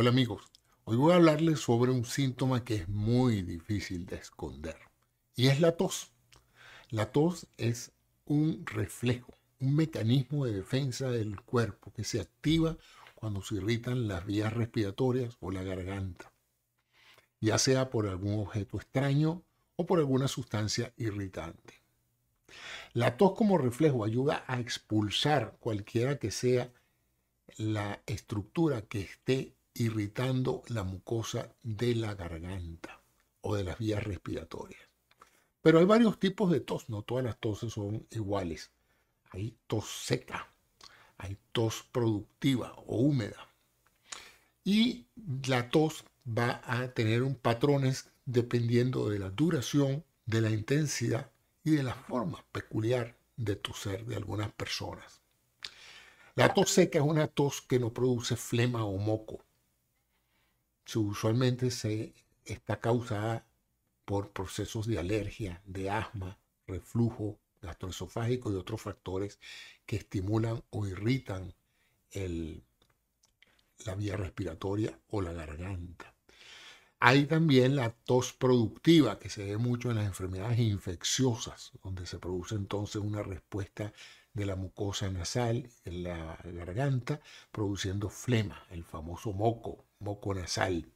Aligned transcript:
Hola 0.00 0.10
amigos, 0.10 0.44
hoy 0.84 0.96
voy 0.96 1.10
a 1.12 1.16
hablarles 1.16 1.58
sobre 1.58 1.90
un 1.90 2.04
síntoma 2.04 2.62
que 2.62 2.76
es 2.76 2.88
muy 2.88 3.42
difícil 3.42 4.06
de 4.06 4.14
esconder 4.14 4.78
y 5.34 5.48
es 5.48 5.58
la 5.60 5.76
tos. 5.76 6.12
La 6.90 7.10
tos 7.10 7.48
es 7.56 7.90
un 8.24 8.64
reflejo, 8.64 9.34
un 9.58 9.74
mecanismo 9.74 10.44
de 10.44 10.52
defensa 10.52 11.10
del 11.10 11.40
cuerpo 11.40 11.92
que 11.92 12.04
se 12.04 12.20
activa 12.20 12.76
cuando 13.16 13.42
se 13.42 13.56
irritan 13.56 14.06
las 14.06 14.24
vías 14.24 14.52
respiratorias 14.52 15.36
o 15.40 15.50
la 15.50 15.64
garganta, 15.64 16.32
ya 17.40 17.58
sea 17.58 17.90
por 17.90 18.06
algún 18.06 18.38
objeto 18.38 18.76
extraño 18.76 19.42
o 19.74 19.84
por 19.84 19.98
alguna 19.98 20.28
sustancia 20.28 20.94
irritante. 20.96 21.74
La 22.92 23.16
tos 23.16 23.32
como 23.32 23.58
reflejo 23.58 24.04
ayuda 24.04 24.44
a 24.46 24.60
expulsar 24.60 25.56
cualquiera 25.58 26.20
que 26.20 26.30
sea 26.30 26.72
la 27.56 28.00
estructura 28.06 28.82
que 28.82 29.00
esté 29.00 29.57
irritando 29.78 30.62
la 30.68 30.82
mucosa 30.82 31.54
de 31.62 31.94
la 31.94 32.14
garganta 32.14 33.00
o 33.40 33.54
de 33.54 33.64
las 33.64 33.78
vías 33.78 34.02
respiratorias. 34.02 34.80
Pero 35.62 35.78
hay 35.78 35.84
varios 35.84 36.18
tipos 36.18 36.50
de 36.50 36.60
tos, 36.60 36.88
no 36.88 37.02
todas 37.02 37.24
las 37.24 37.38
toses 37.38 37.72
son 37.72 38.06
iguales. 38.10 38.70
Hay 39.30 39.56
tos 39.66 39.86
seca, 40.04 40.48
hay 41.16 41.36
tos 41.52 41.84
productiva 41.92 42.74
o 42.86 42.98
húmeda. 42.98 43.48
Y 44.64 45.06
la 45.46 45.70
tos 45.70 46.04
va 46.26 46.60
a 46.64 46.88
tener 46.94 47.22
un 47.22 47.34
patrones 47.34 48.10
dependiendo 48.24 49.08
de 49.08 49.18
la 49.18 49.30
duración, 49.30 50.04
de 50.26 50.40
la 50.40 50.50
intensidad 50.50 51.30
y 51.64 51.70
de 51.70 51.82
la 51.82 51.94
forma 51.94 52.44
peculiar 52.52 53.16
de 53.36 53.56
toser 53.56 54.04
de 54.04 54.16
algunas 54.16 54.52
personas. 54.52 55.20
La 56.34 56.54
tos 56.54 56.70
seca 56.70 56.98
es 56.98 57.04
una 57.04 57.26
tos 57.26 57.62
que 57.62 57.78
no 57.78 57.92
produce 57.92 58.36
flema 58.36 58.84
o 58.84 58.96
moco. 58.98 59.44
Usualmente 60.94 61.70
se 61.70 62.14
está 62.44 62.80
causada 62.80 63.46
por 64.04 64.30
procesos 64.30 64.86
de 64.86 64.98
alergia, 64.98 65.62
de 65.66 65.90
asma, 65.90 66.38
reflujo 66.66 67.38
gastroesofágico 67.60 68.50
y 68.50 68.56
otros 68.56 68.80
factores 68.80 69.38
que 69.84 69.96
estimulan 69.96 70.62
o 70.70 70.86
irritan 70.86 71.54
la 73.84 73.94
vía 73.94 74.16
respiratoria 74.16 74.98
o 75.08 75.20
la 75.20 75.32
garganta. 75.32 76.14
Hay 77.00 77.26
también 77.26 77.76
la 77.76 77.90
tos 77.90 78.32
productiva 78.32 79.18
que 79.18 79.30
se 79.30 79.44
ve 79.44 79.56
mucho 79.56 79.90
en 79.90 79.96
las 79.96 80.06
enfermedades 80.06 80.58
infecciosas, 80.58 81.72
donde 81.82 82.06
se 82.06 82.18
produce 82.18 82.54
entonces 82.56 83.02
una 83.02 83.22
respuesta 83.22 83.92
de 84.32 84.46
la 84.46 84.56
mucosa 84.56 85.10
nasal 85.10 85.70
en 85.84 86.02
la 86.02 86.38
garganta, 86.44 87.20
produciendo 87.52 88.08
flema, 88.10 88.64
el 88.70 88.84
famoso 88.84 89.32
moco, 89.32 89.84
moco 90.00 90.34
nasal. 90.34 90.86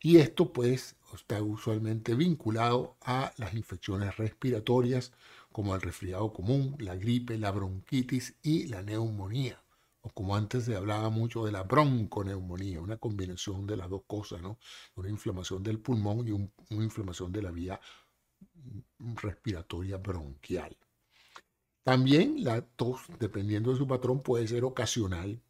Y 0.00 0.18
esto 0.18 0.52
pues 0.52 0.96
está 1.14 1.42
usualmente 1.42 2.14
vinculado 2.14 2.96
a 3.00 3.32
las 3.38 3.54
infecciones 3.54 4.16
respiratorias 4.16 5.12
como 5.52 5.74
el 5.74 5.80
resfriado 5.80 6.32
común, 6.32 6.76
la 6.78 6.96
gripe, 6.96 7.38
la 7.38 7.52
bronquitis 7.52 8.34
y 8.42 8.66
la 8.66 8.82
neumonía. 8.82 9.63
O 10.06 10.10
como 10.10 10.36
antes 10.36 10.64
se 10.64 10.76
hablaba 10.76 11.08
mucho 11.10 11.44
de 11.46 11.52
la 11.52 11.62
bronconeumonía, 11.62 12.80
una 12.80 12.98
combinación 12.98 13.66
de 13.66 13.76
las 13.76 13.88
dos 13.88 14.02
cosas, 14.06 14.42
¿no? 14.42 14.58
Una 14.96 15.08
inflamación 15.08 15.62
del 15.62 15.80
pulmón 15.80 16.28
y 16.28 16.32
una 16.32 16.84
inflamación 16.84 17.32
de 17.32 17.42
la 17.42 17.50
vía 17.50 17.80
respiratoria 18.98 19.96
bronquial. 19.96 20.76
También 21.82 22.44
la 22.44 22.60
tos, 22.62 23.00
dependiendo 23.18 23.70
de 23.70 23.78
su 23.78 23.86
patrón, 23.86 24.22
puede 24.22 24.46
ser 24.46 24.64
ocasional, 24.64 25.40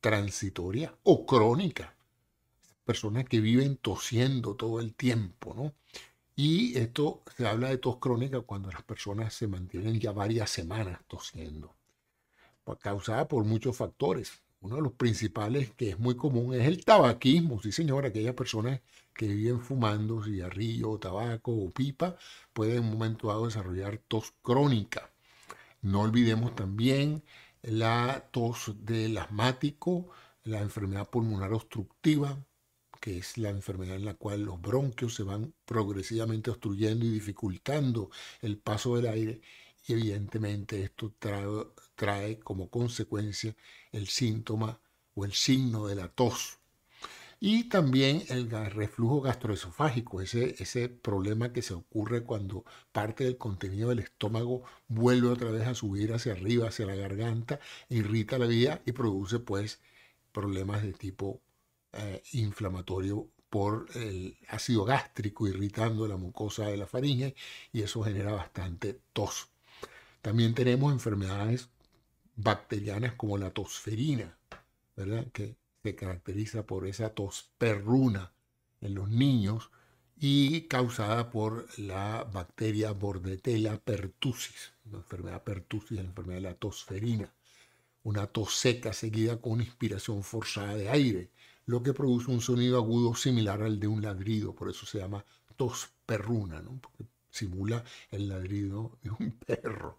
transitoria 0.00 0.94
o 1.02 1.26
crónica 1.26 1.94
personas 2.88 3.26
que 3.26 3.40
viven 3.40 3.76
tosiendo 3.76 4.56
todo 4.56 4.80
el 4.80 4.94
tiempo, 4.94 5.52
¿no? 5.54 5.74
Y 6.34 6.78
esto 6.78 7.22
se 7.36 7.46
habla 7.46 7.68
de 7.68 7.76
tos 7.76 7.98
crónica 7.98 8.40
cuando 8.40 8.70
las 8.70 8.82
personas 8.82 9.34
se 9.34 9.46
mantienen 9.46 10.00
ya 10.00 10.12
varias 10.12 10.48
semanas 10.48 11.00
tosiendo, 11.06 11.76
causada 12.76 13.28
por 13.28 13.44
muchos 13.44 13.76
factores. 13.76 14.42
Uno 14.60 14.76
de 14.76 14.82
los 14.82 14.92
principales 14.92 15.70
que 15.76 15.90
es 15.90 15.98
muy 15.98 16.16
común 16.16 16.54
es 16.54 16.66
el 16.66 16.84
tabaquismo, 16.84 17.62
sí 17.62 17.70
señor, 17.70 18.06
aquellas 18.06 18.34
personas 18.34 18.80
que 19.14 19.28
viven 19.28 19.60
fumando 19.60 20.22
cigarrillo, 20.24 20.98
tabaco 20.98 21.52
o 21.52 21.70
pipa 21.70 22.16
pueden 22.52 22.78
en 22.78 22.84
un 22.84 22.92
momento 22.92 23.28
dado 23.28 23.46
desarrollar 23.46 23.98
tos 24.08 24.32
crónica. 24.42 25.10
No 25.82 26.02
olvidemos 26.02 26.54
también 26.56 27.22
la 27.62 28.28
tos 28.32 28.74
del 28.84 29.18
asmático, 29.18 30.08
la 30.44 30.60
enfermedad 30.60 31.08
pulmonar 31.08 31.52
obstructiva, 31.52 32.38
que 33.00 33.18
es 33.18 33.38
la 33.38 33.50
enfermedad 33.50 33.96
en 33.96 34.04
la 34.04 34.14
cual 34.14 34.42
los 34.42 34.60
bronquios 34.60 35.14
se 35.14 35.22
van 35.22 35.54
progresivamente 35.64 36.50
obstruyendo 36.50 37.06
y 37.06 37.10
dificultando 37.10 38.10
el 38.42 38.58
paso 38.58 38.96
del 38.96 39.06
aire 39.06 39.40
evidentemente 39.92 40.82
esto 40.82 41.12
trae, 41.94 42.38
como 42.40 42.70
consecuencia 42.70 43.54
el 43.92 44.08
síntoma 44.08 44.80
o 45.14 45.24
el 45.24 45.32
signo 45.32 45.86
de 45.86 45.96
la 45.96 46.08
tos. 46.08 46.58
Y 47.40 47.64
también 47.68 48.24
el 48.28 48.50
reflujo 48.50 49.20
gastroesofágico, 49.20 50.20
ese, 50.20 50.56
ese 50.58 50.88
problema 50.88 51.52
que 51.52 51.62
se 51.62 51.74
ocurre 51.74 52.24
cuando 52.24 52.64
parte 52.92 53.24
del 53.24 53.38
contenido 53.38 53.90
del 53.90 54.00
estómago 54.00 54.64
vuelve 54.88 55.28
otra 55.28 55.50
vez 55.50 55.66
a 55.66 55.74
subir 55.74 56.12
hacia 56.12 56.32
arriba, 56.32 56.68
hacia 56.68 56.86
la 56.86 56.96
garganta, 56.96 57.60
irrita 57.88 58.38
la 58.38 58.46
vía 58.46 58.82
y 58.86 58.92
produce 58.92 59.38
pues 59.38 59.80
problemas 60.32 60.82
de 60.82 60.92
tipo 60.92 61.40
eh, 61.92 62.22
inflamatorio 62.32 63.28
por 63.50 63.86
el 63.94 64.36
ácido 64.48 64.84
gástrico 64.84 65.46
irritando 65.48 66.06
la 66.06 66.16
mucosa 66.16 66.66
de 66.66 66.76
la 66.76 66.86
faringe 66.86 67.34
y 67.72 67.82
eso 67.82 68.02
genera 68.02 68.32
bastante 68.32 69.00
tos. 69.12 69.48
También 70.22 70.54
tenemos 70.54 70.92
enfermedades 70.92 71.68
bacterianas 72.36 73.14
como 73.14 73.38
la 73.38 73.50
tosferina, 73.50 74.36
¿verdad? 74.96 75.26
que 75.32 75.56
se 75.82 75.94
caracteriza 75.94 76.66
por 76.66 76.86
esa 76.86 77.10
tos 77.10 77.50
perruna 77.58 78.32
en 78.80 78.94
los 78.94 79.08
niños 79.08 79.70
y 80.16 80.62
causada 80.62 81.30
por 81.30 81.66
la 81.78 82.24
bacteria 82.24 82.92
Bordetella 82.92 83.78
pertussis, 83.78 84.72
la 84.90 84.98
enfermedad 84.98 85.42
pertussis, 85.44 85.92
la 85.92 86.02
enfermedad 86.02 86.38
de 86.38 86.48
la 86.48 86.54
tosferina, 86.54 87.32
una 88.02 88.26
tos 88.26 88.54
seca 88.54 88.92
seguida 88.92 89.40
con 89.40 89.60
inspiración 89.60 90.22
forzada 90.22 90.74
de 90.74 90.90
aire, 90.90 91.30
lo 91.66 91.82
que 91.82 91.92
produce 91.92 92.30
un 92.30 92.40
sonido 92.40 92.78
agudo 92.78 93.14
similar 93.14 93.62
al 93.62 93.78
de 93.78 93.86
un 93.86 94.02
ladrido, 94.02 94.54
por 94.54 94.70
eso 94.70 94.86
se 94.86 94.98
llama 94.98 95.24
tos 95.56 95.90
perruna, 96.06 96.62
¿no? 96.62 96.78
porque 96.80 97.04
simula 97.30 97.84
el 98.10 98.28
ladrido 98.28 98.98
de 99.02 99.10
un 99.10 99.30
perro. 99.46 99.98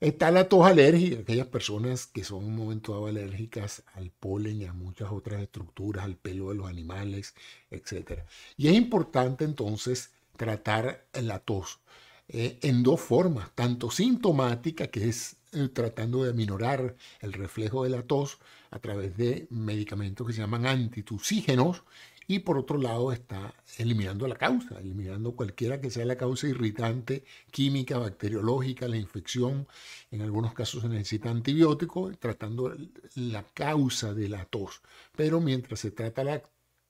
Está 0.00 0.30
la 0.30 0.48
tos 0.48 0.64
alérgica, 0.64 1.20
aquellas 1.20 1.48
personas 1.48 2.06
que 2.06 2.22
son 2.22 2.44
en 2.44 2.50
un 2.50 2.56
momento 2.56 2.92
dado 2.92 3.08
alérgicas 3.08 3.82
al 3.94 4.10
polen 4.12 4.62
y 4.62 4.64
a 4.64 4.72
muchas 4.72 5.10
otras 5.10 5.42
estructuras, 5.42 6.04
al 6.04 6.16
pelo 6.16 6.50
de 6.50 6.54
los 6.54 6.68
animales, 6.68 7.34
etc. 7.70 8.22
Y 8.56 8.68
es 8.68 8.74
importante 8.74 9.44
entonces 9.44 10.12
tratar 10.36 11.04
la 11.14 11.40
tos 11.40 11.80
eh, 12.28 12.60
en 12.62 12.84
dos 12.84 13.00
formas, 13.00 13.50
tanto 13.56 13.90
sintomática, 13.90 14.86
que 14.86 15.08
es 15.08 15.36
eh, 15.52 15.68
tratando 15.68 16.22
de 16.22 16.30
aminorar 16.30 16.94
el 17.20 17.32
reflejo 17.32 17.82
de 17.82 17.90
la 17.90 18.02
tos 18.02 18.38
a 18.70 18.78
través 18.78 19.16
de 19.16 19.48
medicamentos 19.50 20.26
que 20.26 20.32
se 20.32 20.40
llaman 20.42 20.66
antitusígenos, 20.66 21.82
y 22.30 22.40
por 22.40 22.58
otro 22.58 22.76
lado 22.76 23.10
está 23.10 23.54
eliminando 23.78 24.28
la 24.28 24.36
causa, 24.36 24.78
eliminando 24.78 25.32
cualquiera 25.34 25.80
que 25.80 25.90
sea 25.90 26.04
la 26.04 26.18
causa 26.18 26.46
irritante, 26.46 27.24
química, 27.50 27.96
bacteriológica, 27.96 28.86
la 28.86 28.98
infección. 28.98 29.66
En 30.10 30.20
algunos 30.20 30.52
casos 30.52 30.82
se 30.82 30.90
necesita 30.90 31.30
antibiótico, 31.30 32.12
tratando 32.18 32.76
la 33.14 33.44
causa 33.54 34.12
de 34.12 34.28
la 34.28 34.44
tos. 34.44 34.82
Pero 35.16 35.40
mientras 35.40 35.80
se 35.80 35.90
trata 35.90 36.22
la 36.22 36.42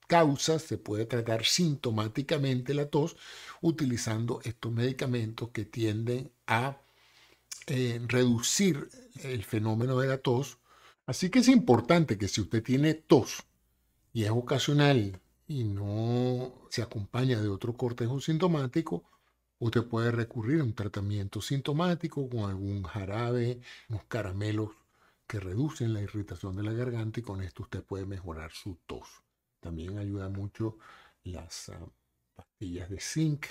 causa, 0.07 0.59
se 0.59 0.77
puede 0.77 1.05
tratar 1.05 1.45
sintomáticamente 1.45 2.73
la 2.73 2.87
tos 2.87 3.15
utilizando 3.61 4.41
estos 4.43 4.73
medicamentos 4.73 5.51
que 5.51 5.63
tienden 5.63 6.33
a 6.47 6.81
eh, 7.67 8.01
reducir 8.09 8.89
el 9.23 9.45
fenómeno 9.45 9.97
de 9.99 10.09
la 10.09 10.17
tos. 10.17 10.57
Así 11.05 11.29
que 11.29 11.39
es 11.39 11.47
importante 11.47 12.17
que 12.17 12.27
si 12.27 12.41
usted 12.41 12.61
tiene 12.61 12.93
tos 12.93 13.43
y 14.11 14.25
es 14.25 14.31
ocasional 14.31 15.21
y 15.49 15.63
no 15.63 16.53
se 16.69 16.83
acompaña 16.83 17.41
de 17.41 17.49
otro 17.49 17.75
cortejo 17.75 18.21
sintomático, 18.21 19.03
usted 19.57 19.83
puede 19.83 20.11
recurrir 20.11 20.61
a 20.61 20.63
un 20.63 20.75
tratamiento 20.75 21.41
sintomático 21.41 22.29
con 22.29 22.47
algún 22.47 22.83
jarabe, 22.83 23.59
unos 23.89 24.03
caramelos 24.03 24.69
que 25.25 25.39
reducen 25.39 25.91
la 25.91 26.01
irritación 26.01 26.55
de 26.55 26.61
la 26.61 26.71
garganta 26.71 27.19
y 27.19 27.23
con 27.23 27.41
esto 27.41 27.63
usted 27.63 27.83
puede 27.83 28.05
mejorar 28.05 28.51
su 28.51 28.77
tos. 28.85 29.23
También 29.59 29.97
ayuda 29.97 30.29
mucho 30.29 30.77
las 31.23 31.69
ah, 31.69 31.79
pastillas 32.35 32.91
de 32.91 32.99
zinc 32.99 33.47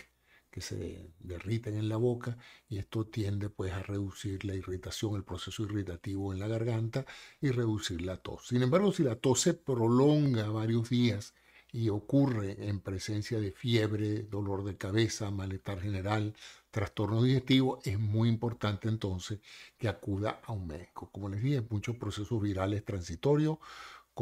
que 0.53 0.61
se 0.61 1.11
derriten 1.19 1.77
en 1.77 1.89
la 1.89 1.97
boca 1.97 2.39
y 2.69 2.79
esto 2.79 3.07
tiende 3.07 3.51
pues 3.51 3.73
a 3.73 3.83
reducir 3.83 4.45
la 4.45 4.55
irritación, 4.55 5.17
el 5.17 5.25
proceso 5.25 5.65
irritativo 5.65 6.33
en 6.33 6.39
la 6.39 6.47
garganta 6.47 7.05
y 7.41 7.51
reducir 7.51 8.03
la 8.03 8.19
tos. 8.19 8.47
Sin 8.47 8.63
embargo, 8.63 8.93
si 8.93 9.03
la 9.03 9.17
tos 9.17 9.41
se 9.41 9.55
prolonga 9.55 10.49
varios 10.49 10.91
días 10.91 11.35
y 11.73 11.91
ocurre 11.91 12.69
en 12.69 12.81
presencia 12.81 13.39
de 13.39 13.53
fiebre, 13.53 14.23
dolor 14.23 14.65
de 14.65 14.77
cabeza, 14.77 15.31
malestar 15.31 15.81
general, 15.81 16.35
trastorno 16.71 17.23
digestivo, 17.23 17.81
es 17.85 17.99
muy 17.99 18.29
importante 18.29 18.89
entonces 18.89 19.41
que 19.79 19.89
acuda 19.89 20.41
a 20.45 20.53
un 20.53 20.67
médico. 20.67 21.11
Como 21.13 21.29
les 21.29 21.43
dije, 21.43 21.63
muchos 21.69 21.97
procesos 21.97 22.41
virales 22.41 22.85
transitorios 22.85 23.59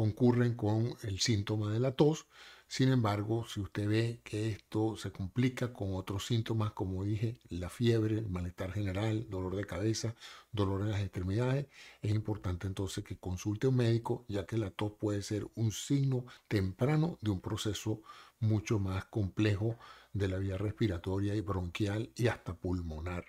concurren 0.01 0.53
con 0.53 0.93
el 1.01 1.19
síntoma 1.19 1.73
de 1.73 1.79
la 1.79 1.93
tos 1.93 2.27
sin 2.69 2.89
embargo, 2.89 3.45
si 3.47 3.61
usted 3.61 3.87
ve 3.87 4.19
que 4.25 4.49
esto 4.49 4.97
se 4.97 5.11
complica 5.11 5.71
con 5.71 5.95
otros 5.95 6.25
síntomas, 6.25 6.73
como 6.73 7.05
dije, 7.05 7.39
la 7.49 7.69
fiebre, 7.69 8.17
el 8.17 8.29
malestar 8.29 8.73
general, 8.73 9.25
dolor 9.29 9.55
de 9.55 9.65
cabeza, 9.65 10.15
dolor 10.51 10.81
en 10.81 10.91
las 10.91 11.01
extremidades, 11.01 11.67
es 12.01 12.11
importante 12.11 12.67
entonces 12.67 13.05
que 13.05 13.17
consulte 13.17 13.67
un 13.67 13.77
médico, 13.77 14.25
ya 14.27 14.45
que 14.45 14.57
la 14.57 14.69
tos 14.69 14.91
puede 14.99 15.21
ser 15.21 15.47
un 15.55 15.71
signo 15.71 16.25
temprano 16.49 17.17
de 17.21 17.31
un 17.31 17.39
proceso 17.39 18.01
mucho 18.41 18.79
más 18.79 19.05
complejo 19.05 19.77
de 20.11 20.27
la 20.27 20.37
vía 20.37 20.57
respiratoria 20.57 21.35
y 21.35 21.41
bronquial 21.41 22.11
y 22.15 22.27
hasta 22.27 22.53
pulmonar. 22.53 23.25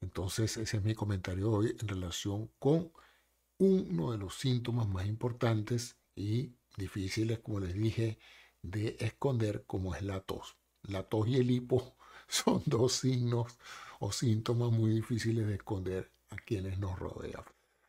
Entonces, 0.00 0.56
ese 0.56 0.76
es 0.78 0.82
mi 0.82 0.94
comentario 0.94 1.52
hoy 1.52 1.76
en 1.80 1.88
relación 1.88 2.50
con 2.58 2.90
uno 3.58 4.12
de 4.12 4.18
los 4.18 4.34
síntomas 4.36 4.88
más 4.88 5.06
importantes 5.06 5.96
y 6.16 6.52
difíciles, 6.76 7.38
como 7.38 7.60
les 7.60 7.74
dije, 7.74 8.18
de 8.62 8.96
esconder, 9.00 9.64
como 9.66 9.94
es 9.94 10.02
la 10.02 10.20
tos. 10.20 10.56
La 10.82 11.04
tos 11.04 11.28
y 11.28 11.36
el 11.36 11.50
hipo 11.50 11.96
son 12.28 12.62
dos 12.66 12.94
signos 12.94 13.58
o 14.00 14.12
síntomas 14.12 14.70
muy 14.72 14.90
difíciles 14.90 15.46
de 15.46 15.54
esconder 15.54 16.10
a 16.30 16.36
quienes 16.36 16.78
nos 16.78 16.98
rodean. 16.98 17.44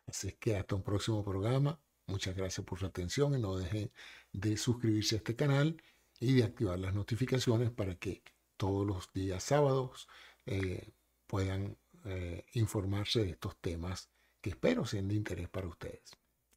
Así 0.07 0.27
es 0.27 0.35
que 0.35 0.55
hasta 0.55 0.75
un 0.75 0.83
próximo 0.83 1.23
programa. 1.23 1.79
Muchas 2.07 2.35
gracias 2.35 2.65
por 2.65 2.79
su 2.79 2.85
atención 2.85 3.35
y 3.35 3.41
no 3.41 3.57
dejen 3.57 3.91
de 4.31 4.57
suscribirse 4.57 5.15
a 5.15 5.17
este 5.17 5.35
canal 5.35 5.81
y 6.19 6.33
de 6.33 6.43
activar 6.43 6.77
las 6.77 6.93
notificaciones 6.93 7.71
para 7.71 7.95
que 7.95 8.21
todos 8.57 8.85
los 8.85 9.11
días 9.13 9.43
sábados 9.43 10.07
eh, 10.45 10.91
puedan 11.25 11.77
eh, 12.05 12.45
informarse 12.53 13.21
de 13.21 13.31
estos 13.31 13.57
temas 13.57 14.09
que 14.45 14.51
espero 14.51 14.85
sean 14.85 15.07
de 15.07 15.15
interés 15.15 15.49
para 15.49 15.67
ustedes. 15.67 16.11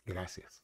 Gracias. 0.04 0.62